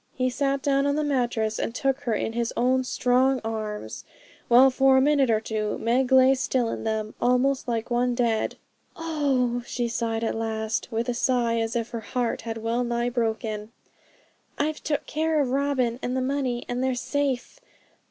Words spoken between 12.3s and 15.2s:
had well nigh broken, 'I've took